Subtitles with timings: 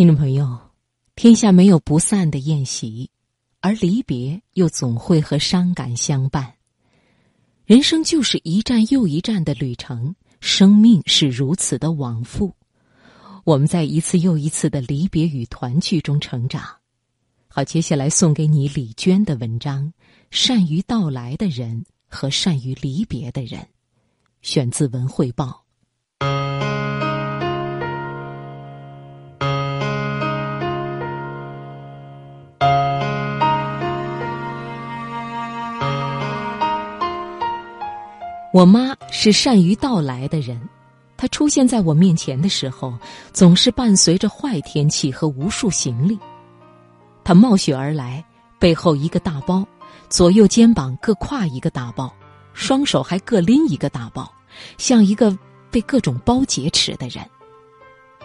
[0.00, 0.58] 听众朋友，
[1.14, 3.10] 天下没有不散的宴席，
[3.60, 6.54] 而离别又总会和伤感相伴。
[7.66, 12.56] 人生就是一站又一站的旅程，生命是如此的往复。
[13.44, 16.64] 我们在一次又一次的离别与团聚中成长。
[17.48, 19.84] 好，接下来送给你李娟的文章
[20.30, 23.60] 《善于到来的人和善于离别的人》，
[24.40, 25.66] 选自《文汇报》。
[38.52, 40.60] 我妈是善于到来的人，
[41.16, 42.92] 她出现在我面前的时候，
[43.32, 46.18] 总是伴随着坏天气和无数行李。
[47.22, 48.24] 她冒雪而来，
[48.58, 49.64] 背后一个大包，
[50.08, 52.12] 左右肩膀各挎一个大包，
[52.52, 54.28] 双手还各拎一个大包，
[54.78, 55.36] 像一个
[55.70, 57.24] 被各种包劫持的人。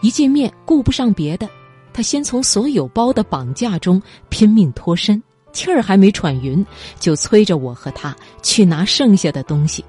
[0.00, 1.46] 一见面，顾不上别的，
[1.92, 5.22] 她先从所有包的绑架中拼命脱身，
[5.52, 6.64] 气儿还没喘匀，
[6.98, 9.84] 就催着我和她去拿剩下的东西。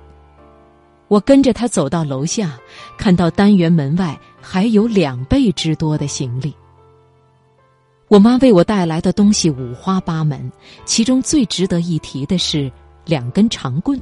[1.08, 2.58] 我跟着他走到楼下，
[2.98, 6.54] 看到单元门外还有两倍之多的行李。
[8.10, 10.52] 我妈为我带来的东西五花八门，
[10.86, 12.72] 其中最值得一提的是
[13.06, 14.00] 两根长棍，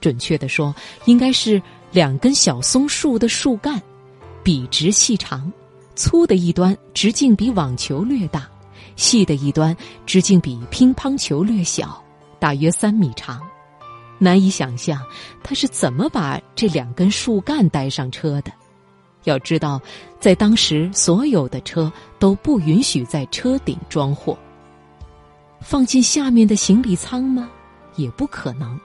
[0.00, 1.60] 准确的说，应该是
[1.92, 3.80] 两根小松树的树干，
[4.42, 5.52] 笔直细长，
[5.94, 8.48] 粗的一端直径比网球略大，
[8.94, 12.00] 细的一端直径比乒乓球略小，
[12.38, 13.40] 大约三米长。
[14.20, 15.02] 难以想象，
[15.42, 18.52] 他是怎么把这两根树干带上车的。
[19.24, 19.80] 要知道，
[20.20, 24.38] 在当时，所有的车都不允许在车顶装货。
[25.60, 27.50] 放进下面的行李舱吗？
[27.96, 28.78] 也不可能。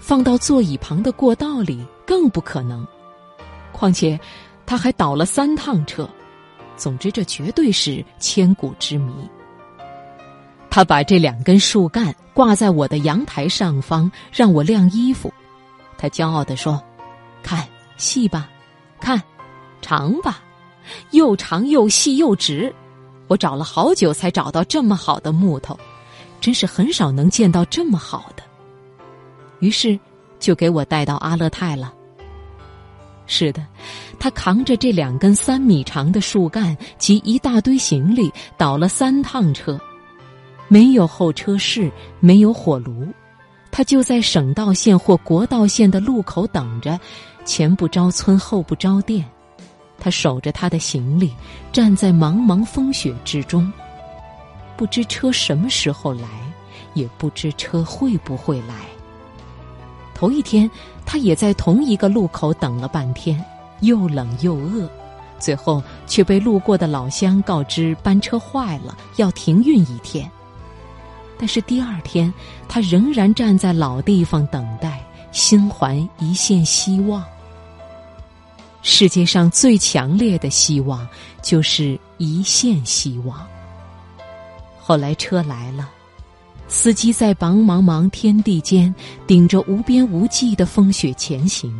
[0.00, 2.86] 放到座椅旁的过道里更不可能。
[3.72, 4.18] 况且，
[4.66, 6.08] 他还倒了三趟车。
[6.76, 9.12] 总之，这绝对是千古之谜。
[10.70, 15.34] 他把这两根树干挂在我的阳台上方，让我晾衣服。
[15.96, 16.80] 他骄傲地说
[17.42, 17.66] ：“看
[17.96, 18.48] 细吧，
[19.00, 19.20] 看
[19.82, 20.38] 长吧，
[21.10, 22.72] 又长又细又直。
[23.26, 25.76] 我找了好久才找到这么好的木头，
[26.40, 28.42] 真是很少能见到这么好的。”
[29.58, 29.98] 于是
[30.38, 31.92] 就给我带到阿勒泰了。
[33.26, 33.66] 是的，
[34.20, 39.76] 他扛着这两根三米长的树干及一大堆行李，倒了三趟车。
[40.68, 41.90] 没有候车室，
[42.20, 43.08] 没有火炉，
[43.70, 47.00] 他就在省道线或国道线的路口等着，
[47.44, 49.24] 前不着村后不着店，
[49.98, 51.32] 他守着他的行李，
[51.72, 53.72] 站在茫茫风雪之中，
[54.76, 56.28] 不知车什么时候来，
[56.92, 58.74] 也不知车会不会来。
[60.14, 60.70] 头一天，
[61.06, 63.42] 他也在同一个路口等了半天，
[63.80, 64.86] 又冷又饿，
[65.38, 70.30] 最后却被路过的老乡告知班车坏了，要停运一天。
[71.38, 72.32] 但是第二天，
[72.68, 75.00] 他仍然站在老地方等待，
[75.30, 77.24] 心怀一线希望。
[78.82, 81.06] 世界上最强烈的希望，
[81.42, 83.46] 就是一线希望。
[84.80, 85.88] 后来车来了，
[86.66, 88.94] 司机在茫茫茫天地间，
[89.26, 91.78] 顶着无边无际的风雪前行，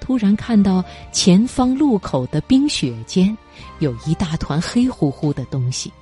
[0.00, 0.82] 突然看到
[1.12, 3.36] 前方路口的冰雪间，
[3.80, 5.92] 有一大团黑乎乎的东西。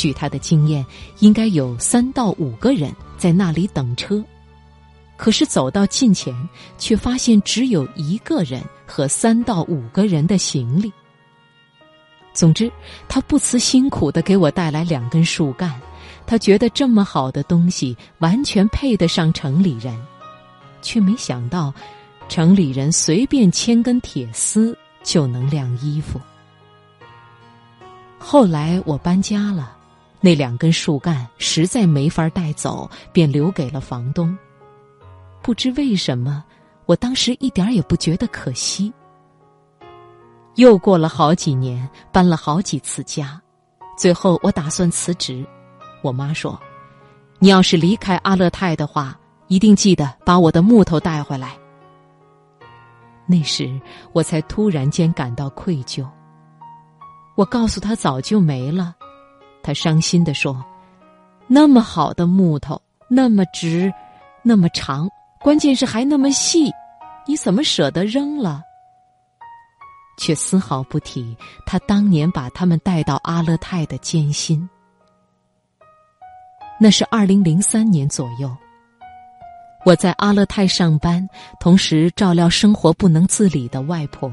[0.00, 0.82] 据他的经验，
[1.18, 4.24] 应该有三到五个人在那里等车，
[5.18, 6.34] 可是走到近前，
[6.78, 10.90] 却发现只有一个人和三到五个人的行李。
[12.32, 12.72] 总之，
[13.10, 15.78] 他不辞辛苦的给我带来两根树干，
[16.26, 19.94] 他觉得这么好的东西完全配得上城里人，
[20.80, 21.74] 却没想到，
[22.26, 26.18] 城里人随便牵根铁丝就能晾衣服。
[28.18, 29.76] 后来我搬家了。
[30.20, 34.36] 那两根树干实在没法带走，便留给了房东。
[35.42, 36.44] 不知为什么，
[36.84, 38.92] 我当时一点也不觉得可惜。
[40.56, 43.40] 又过了好几年，搬了好几次家，
[43.96, 45.46] 最后我打算辞职。
[46.02, 46.60] 我妈说
[47.40, 51.56] ：“你要是离开阿勒泰的话，一定记得把我的木头带回来。”
[53.26, 53.80] 那时
[54.12, 56.06] 我才突然间感到愧疚。
[57.36, 58.94] 我告诉他早就没了。
[59.62, 60.64] 他伤心地说
[61.46, 63.92] ：“那么好的木头，那么直，
[64.42, 65.08] 那么长，
[65.40, 66.72] 关键是还那么细，
[67.26, 68.62] 你怎么舍得扔了？”
[70.18, 71.34] 却丝毫不提
[71.64, 74.68] 他当年把他们带到阿勒泰的艰辛。
[76.78, 78.54] 那是二零零三年左右，
[79.86, 81.26] 我在阿勒泰上班，
[81.58, 84.30] 同时照料生活不能自理的外婆。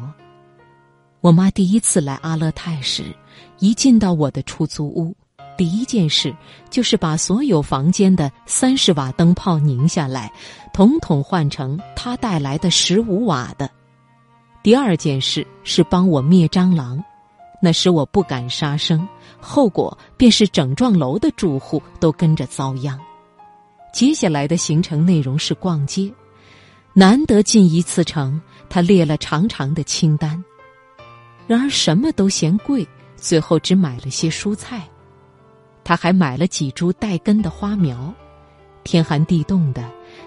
[1.28, 3.14] 我妈第一次来阿勒泰时，
[3.60, 5.14] 一进到我的出租屋，
[5.58, 6.34] 第一件事
[6.70, 10.32] 就是把所有房间的三十瓦灯泡拧下来，
[10.72, 13.70] 统统换成她带来的十五瓦的。
[14.64, 17.04] 第二件事是帮我灭蟑螂，
[17.62, 19.06] 那时我不敢杀生，
[19.38, 22.98] 后果便是整幢楼的住户都跟着遭殃。
[23.92, 26.10] 接下来的行程内容是逛街，
[26.94, 30.42] 难得进一次城，他列了长长的清单。
[31.48, 34.88] 然而什么都嫌贵，最后只买了些蔬菜。
[35.84, 38.14] 他还买了几株带根的花苗。
[38.84, 39.84] 天寒地冻的，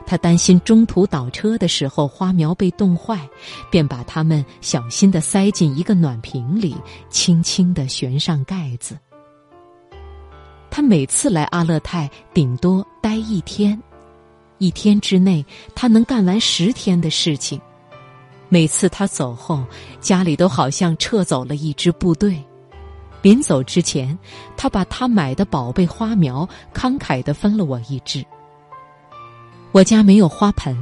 [0.06, 3.28] 他担心中途倒车的时候花苗被冻坏，
[3.70, 6.76] 便把它们小心的塞进一个暖瓶里，
[7.08, 8.98] 轻轻的悬上盖子。
[10.70, 13.82] 他每次来阿勒泰，顶多待一天，
[14.58, 15.44] 一天之内
[15.74, 17.60] 他能干完十天的事情。
[18.52, 19.64] 每次他走后，
[20.00, 22.36] 家里都好像撤走了一支部队。
[23.22, 24.18] 临走之前，
[24.56, 28.24] 他把他买的宝贝花苗慷慨地分了我一支。
[29.70, 30.76] 我家没有花盆，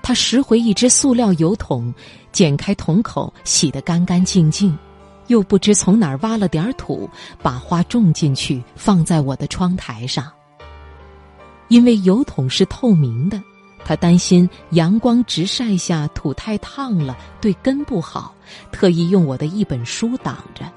[0.00, 1.92] 他拾回一只塑料油桶，
[2.30, 4.78] 剪开桶口，洗得干干净净，
[5.26, 7.10] 又不知从哪儿挖了点土，
[7.42, 10.30] 把花种进去，放在我的窗台上。
[11.66, 13.42] 因为油桶是透明的。
[13.88, 18.34] 他担心阳光直晒下土太烫了，对根不好，
[18.70, 20.70] 特意用我的一本书挡着。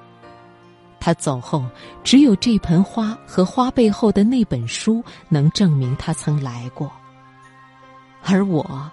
[0.98, 1.66] 他走后，
[2.06, 6.90] 只有这盆花和花背后的那本书能证明他曾来过。
[8.24, 8.90] 而我，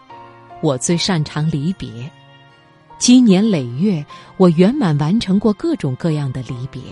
[0.62, 2.10] 我最擅长离别，
[2.98, 4.04] 积年累月，
[4.36, 6.82] 我圆满完成过各种各样的离别。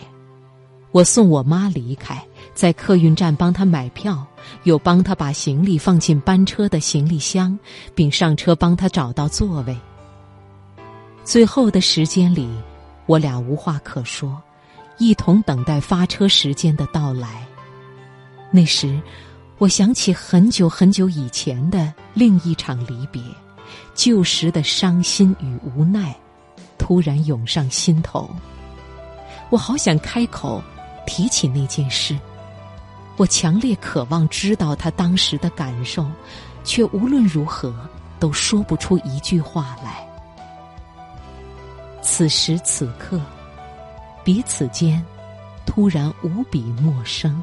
[0.92, 2.24] 我送我妈离开。
[2.54, 4.26] 在客运站帮他买票，
[4.64, 7.58] 又帮他把行李放进班车的行李箱，
[7.94, 9.76] 并上车帮他找到座位。
[11.24, 12.48] 最后的时间里，
[13.06, 14.40] 我俩无话可说，
[14.98, 17.46] 一同等待发车时间的到来。
[18.50, 19.00] 那时，
[19.58, 23.20] 我想起很久很久以前的另一场离别，
[23.94, 26.16] 旧时的伤心与无奈，
[26.78, 28.30] 突然涌上心头。
[29.50, 30.62] 我好想开口
[31.06, 32.16] 提起那件事。
[33.16, 36.06] 我强烈渴望知道他当时的感受，
[36.64, 37.74] 却无论如何
[38.20, 40.06] 都说不出一句话来。
[42.02, 43.18] 此时此刻，
[44.22, 45.02] 彼此间
[45.64, 47.42] 突然无比陌生，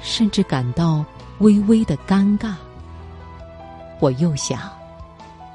[0.00, 1.04] 甚至感到
[1.40, 2.54] 微微的尴尬。
[3.98, 4.70] 我又想，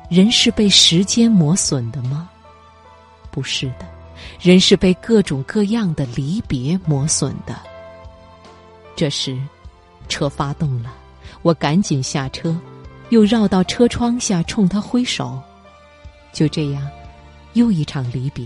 [0.10, 2.30] 人是被时间磨损的吗？
[3.32, 3.88] 不是的，
[4.42, 7.56] 人是被各种各样的离别磨损的。
[8.94, 9.40] 这时。
[10.08, 10.94] 车发动了，
[11.42, 12.56] 我赶紧下车，
[13.10, 15.42] 又绕到车窗下冲他挥手。
[16.32, 16.90] 就这样，
[17.54, 18.46] 又一场离别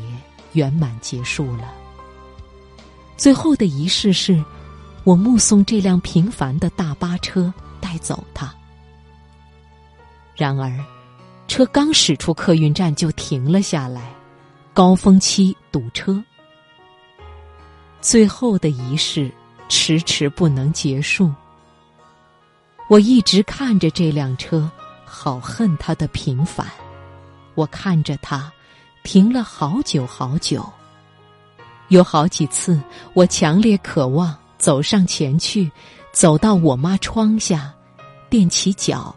[0.53, 1.73] 圆满结束了。
[3.15, 4.43] 最后的仪式是，
[5.03, 8.53] 我目送这辆平凡的大巴车带走他。
[10.35, 10.71] 然而，
[11.47, 14.13] 车刚驶出客运站就停了下来，
[14.73, 16.23] 高峰期堵车。
[18.01, 19.31] 最后的仪式
[19.67, 21.31] 迟迟不能结束。
[22.89, 24.69] 我一直看着这辆车，
[25.03, 26.65] 好恨它的平凡。
[27.53, 28.51] 我看着它，
[29.03, 30.65] 停了好久好久。
[31.89, 32.81] 有好几次，
[33.13, 35.69] 我强烈渴望走上前去，
[36.13, 37.73] 走到我妈窗下，
[38.29, 39.13] 踮起脚，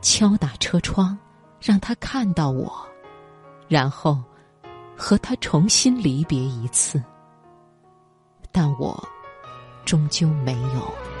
[0.00, 1.16] 敲打车窗，
[1.60, 2.72] 让她看到我，
[3.68, 4.22] 然后
[4.96, 7.02] 和她重新离别一次。
[8.50, 9.02] 但我
[9.84, 11.11] 终究没有。